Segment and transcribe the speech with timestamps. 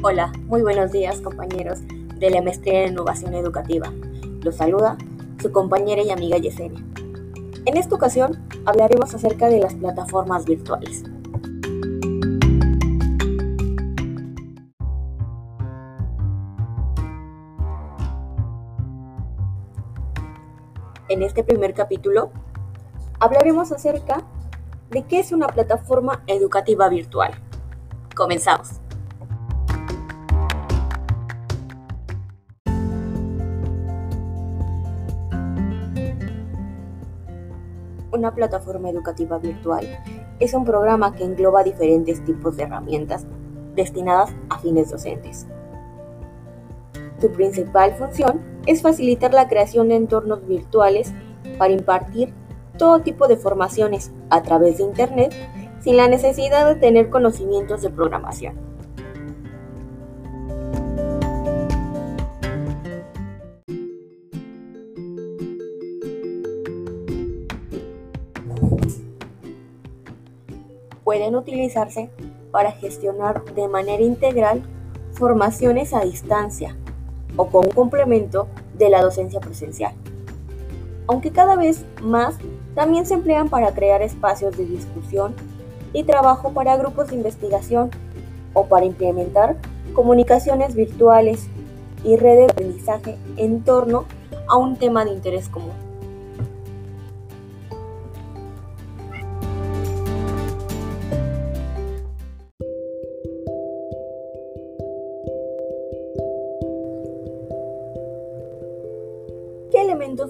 [0.00, 3.92] Hola, muy buenos días compañeros de la Maestría en Innovación Educativa.
[4.42, 4.96] Los saluda
[5.42, 6.84] su compañera y amiga Yesenia.
[7.66, 11.02] En esta ocasión hablaremos acerca de las plataformas virtuales.
[21.08, 22.30] En este primer capítulo
[23.18, 24.22] hablaremos acerca
[24.90, 27.32] de qué es una plataforma educativa virtual.
[28.14, 28.80] Comenzamos.
[38.18, 39.86] Una plataforma educativa virtual
[40.40, 43.28] es un programa que engloba diferentes tipos de herramientas
[43.76, 45.46] destinadas a fines docentes.
[47.20, 51.12] Su principal función es facilitar la creación de entornos virtuales
[51.58, 52.34] para impartir
[52.76, 55.32] todo tipo de formaciones a través de Internet
[55.78, 58.67] sin la necesidad de tener conocimientos de programación.
[71.08, 72.10] Pueden utilizarse
[72.50, 74.60] para gestionar de manera integral
[75.12, 76.76] formaciones a distancia
[77.38, 79.94] o como complemento de la docencia presencial.
[81.06, 82.36] Aunque cada vez más
[82.74, 85.34] también se emplean para crear espacios de discusión
[85.94, 87.88] y trabajo para grupos de investigación
[88.52, 89.56] o para implementar
[89.94, 91.48] comunicaciones virtuales
[92.04, 94.04] y redes de aprendizaje en torno
[94.46, 95.87] a un tema de interés común.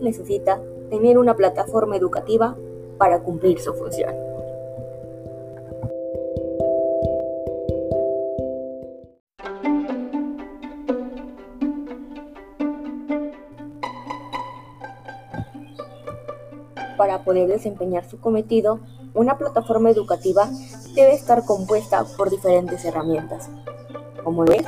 [0.00, 2.56] Necesita tener una plataforma educativa
[2.96, 4.14] para cumplir su función?
[16.96, 18.80] Para poder desempeñar su cometido,
[19.14, 20.48] una plataforma educativa
[20.94, 23.48] debe estar compuesta por diferentes herramientas,
[24.24, 24.64] como es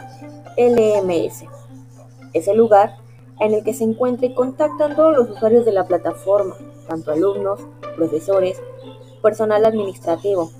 [0.56, 1.44] LMS.
[2.32, 2.99] Es el lugar
[3.40, 6.54] en el que se encuentra y contactan todos los usuarios de la plataforma,
[6.86, 7.60] tanto alumnos,
[7.96, 8.60] profesores,
[9.22, 10.50] personal administrativo.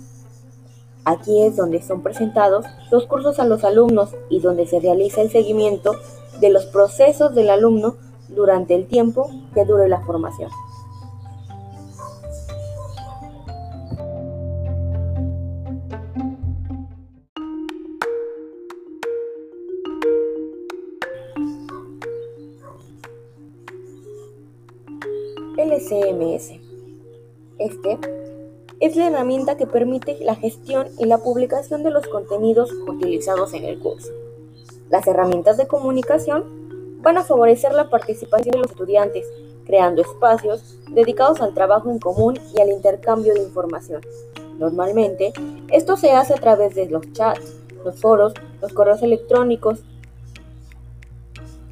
[1.05, 5.31] Aquí es donde son presentados los cursos a los alumnos y donde se realiza el
[5.31, 5.93] seguimiento
[6.41, 7.97] de los procesos del alumno
[8.29, 10.51] durante el tiempo que dure la formación.
[25.71, 26.53] LCMS.
[27.59, 27.99] Este
[28.81, 33.65] es la herramienta que permite la gestión y la publicación de los contenidos utilizados en
[33.65, 34.11] el curso.
[34.89, 39.27] Las herramientas de comunicación van a favorecer la participación de los estudiantes,
[39.65, 44.03] creando espacios dedicados al trabajo en común y al intercambio de información.
[44.59, 45.33] Normalmente,
[45.69, 47.55] esto se hace a través de los chats,
[47.85, 49.81] los foros, los correos electrónicos,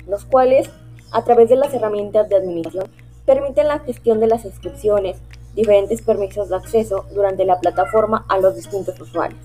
[0.07, 0.71] los cuales,
[1.11, 2.89] a través de las herramientas de administración,
[3.29, 5.19] permiten la gestión de las inscripciones,
[5.55, 9.39] diferentes permisos de acceso durante la plataforma a los distintos usuarios.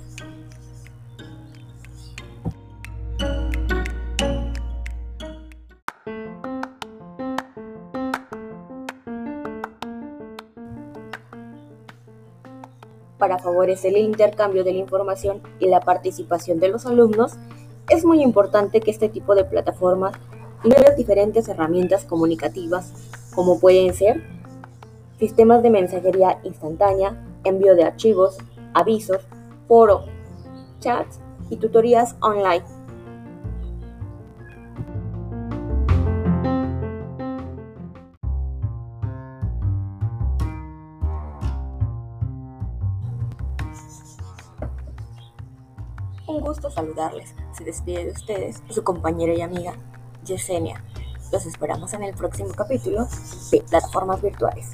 [13.18, 17.34] Para favorecer el intercambio de la información y la participación de los alumnos,
[17.90, 20.16] es muy importante que este tipo de plataformas
[20.64, 22.94] incluya diferentes herramientas comunicativas
[23.34, 24.22] como pueden ser
[25.20, 28.38] sistemas de mensajería instantánea, envío de archivos,
[28.74, 29.22] avisos,
[29.68, 30.06] foro,
[30.80, 32.64] chats y tutorías online.
[46.28, 47.36] Un gusto saludarles.
[47.52, 49.76] Se despide de ustedes su compañera y amiga
[50.26, 50.84] Yesenia.
[51.34, 53.08] Los esperamos en el próximo capítulo
[53.50, 54.68] de Plataformas Virtuales.